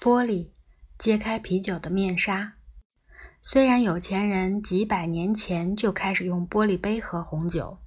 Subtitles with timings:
[0.00, 0.48] 玻璃
[0.98, 2.54] 揭开啤酒的面纱。
[3.42, 7.78] 虽然有钱人几百年前就开始用玻璃杯喝红酒，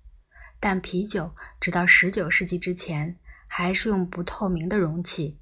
[0.60, 5.40] 但啤酒直到19世纪之前还是用不透明的容器，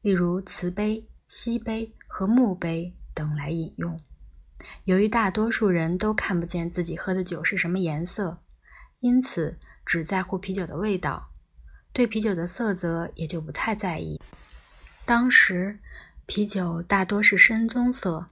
[0.00, 4.00] 例如瓷杯、锡杯和木杯等来饮用。
[4.84, 8.40] 由于大多数人都看不见自己喝的酒是什么颜色，
[9.00, 11.32] 因此只在乎啤酒的味道，
[11.92, 14.20] 对啤酒的色泽也就不太在意。
[15.04, 15.80] 当时。
[16.34, 18.28] 啤酒大多是深棕色，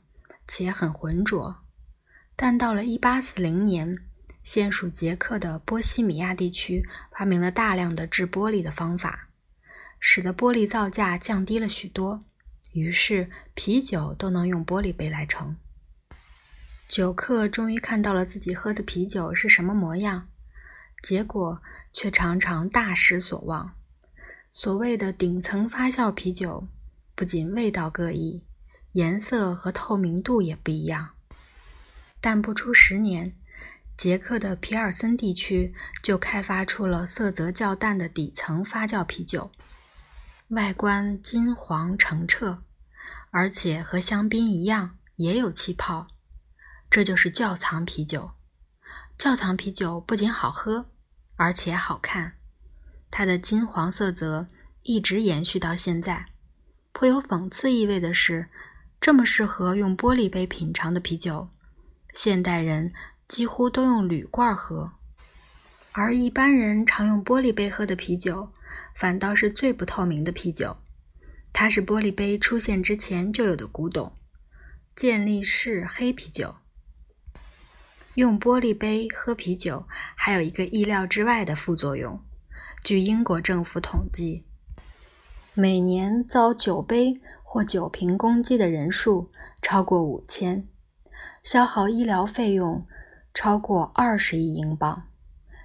[0.48, 1.58] 且很浑浊。
[2.34, 3.98] 但到了1840年，
[4.42, 9.28] 现属捷克的波西米亚地区发明了大量的制玻璃的方法，
[9.98, 12.24] 使得玻璃造价降低了许多。
[12.72, 15.54] 于是，啤酒都能用玻璃杯来盛。
[16.88, 20.26] 酒客终于看到了自己喝的啤酒是什么模样，
[21.02, 21.60] 结果
[21.92, 23.74] 却常常大失所望。
[24.50, 26.66] 所谓的顶层发酵啤酒。
[27.20, 28.42] 不仅味道各异，
[28.92, 31.10] 颜色和透明度也不一样。
[32.18, 33.36] 但不出十年，
[33.94, 39.52] 捷克的皮尔森地区就开发出了色泽较淡的底层发酵啤酒，
[40.48, 42.62] 外观金黄澄澈，
[43.30, 46.06] 而且和香槟一样也有气泡。
[46.88, 48.30] 这就是窖藏啤酒。
[49.18, 50.86] 窖藏啤酒不仅好喝，
[51.36, 52.38] 而且好看。
[53.10, 54.48] 它的金黄色泽
[54.84, 56.29] 一直延续到现在。
[57.00, 58.50] 颇有讽刺意味的是，
[59.00, 61.48] 这么适合用玻璃杯品尝的啤酒，
[62.14, 62.92] 现代人
[63.26, 64.92] 几乎都用铝罐喝，
[65.92, 68.52] 而一般人常用玻璃杯喝的啤酒，
[68.94, 70.76] 反倒是最不透明的啤酒。
[71.54, 74.12] 它是玻璃杯出现之前就有的古董——
[74.94, 76.56] 健力士黑啤酒。
[78.12, 82.22] 用玻璃杯喝啤酒还有一个意料之外的副作用，
[82.84, 84.44] 据英国政府统计。
[85.54, 90.68] 每年遭酒杯或酒瓶攻击的人数超过五千，
[91.42, 92.86] 消耗医疗费用
[93.34, 95.08] 超过二十亿英镑。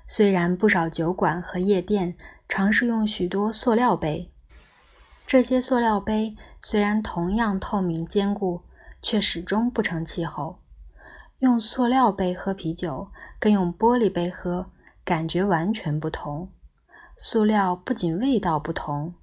[0.07, 4.31] 虽然不少酒馆和夜店尝试用许多塑料杯，
[5.27, 8.61] 这些塑料杯虽然同样透明坚固，
[9.03, 10.57] 却始终不成气候。
[11.39, 14.71] 用塑料杯喝啤酒跟用玻璃杯喝
[15.03, 16.49] 感觉完全不同。
[17.17, 19.13] 塑料不仅味道不同。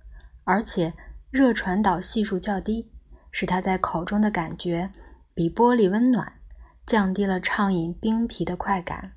[0.45, 0.93] 而且
[1.31, 2.91] 热传导系数较低，
[3.31, 4.91] 使它在口中的感觉
[5.35, 6.33] 比玻璃温暖，
[6.85, 9.13] 降低了畅饮冰啤的快感。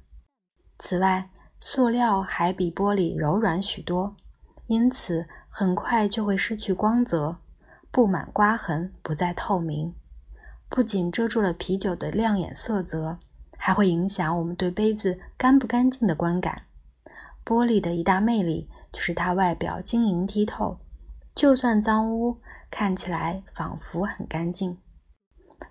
[0.78, 4.16] 此外，塑料还比玻璃柔软许多，
[4.68, 7.38] 因此很快就会失去光泽，
[7.92, 9.94] 布满刮痕，不再透明。
[10.70, 13.18] 不仅遮住了啤酒的亮眼色泽，
[13.58, 16.64] 还会影响我们对杯子干不干净的观感。
[17.46, 20.80] 玻璃的一大魅力就是它外表晶莹剔透。
[21.36, 22.40] 就算脏污，
[22.72, 24.78] 看起来仿佛很干净，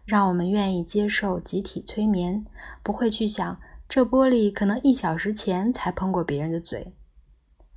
[0.04, 2.44] 让我们愿意接受集体催眠，
[2.82, 3.58] 不会去想
[3.88, 6.94] 这玻璃可能一小时前才碰过别人的嘴。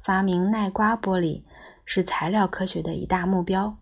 [0.03, 1.43] 发明耐刮玻璃
[1.85, 3.77] 是材料科学的一大目标，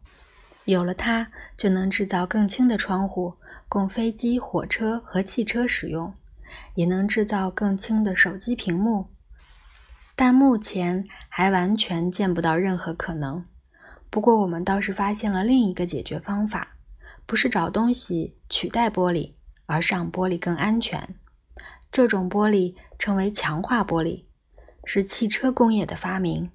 [0.66, 3.34] 有了它，就能制造更轻的窗户，
[3.68, 6.14] 供飞机、火车和汽车使用，
[6.76, 9.08] 也能制造更轻的手机屏幕。
[10.16, 13.44] 但目前还完全见不到任何可能。
[14.16, 16.78] 不过，我们倒是发现了另一个解决方法，
[17.26, 19.34] 不是找东西取代玻璃，
[19.66, 21.18] 而上玻璃更安全。
[21.92, 24.24] 这种玻璃称为强化玻璃，
[24.86, 26.50] 是汽车工业的发明，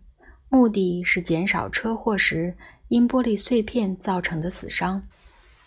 [0.49, 2.57] 目的是减少车祸时
[2.89, 5.07] 因玻璃碎片造成的死伤。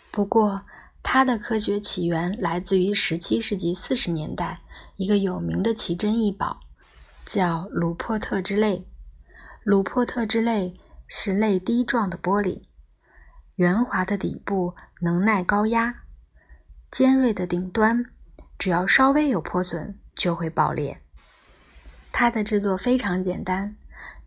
[0.09, 0.64] 不过，
[1.03, 4.62] 它的科学起源来自于17世纪40年代
[4.96, 6.59] 一个有名的奇珍异宝，
[7.24, 8.84] 叫鲁珀特之泪。
[9.62, 10.74] 鲁珀特之泪。
[11.16, 12.63] 是泪滴状的玻璃，
[13.53, 16.01] 圆滑的底部能耐高压，
[16.90, 18.03] 尖锐的顶端，
[18.57, 21.00] 只要稍微有破损就会爆裂。
[22.12, 23.75] 它的制作非常简单，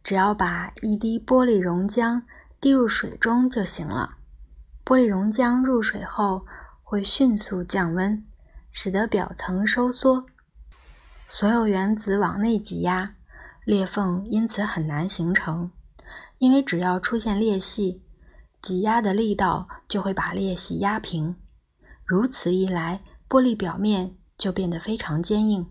[0.05, 2.23] 只要把一滴玻璃溶浆
[2.61, 4.19] 滴入水中就行了。
[4.85, 6.47] 玻璃溶浆入水后
[6.85, 8.25] 会迅速降温，
[8.71, 10.25] 使得表层收缩，
[11.27, 13.17] 所有原子往内挤压，
[13.65, 15.73] 裂缝因此很难形成。
[16.39, 18.03] 因为只要出现裂隙，
[18.63, 21.37] 挤压的力道就会把裂隙压平。
[22.05, 25.67] 如此一来，玻璃表面就变得非常坚硬，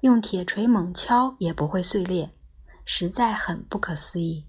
[0.00, 2.30] 用铁锤猛敲也不会碎裂，
[2.84, 4.44] 实在很不可思议。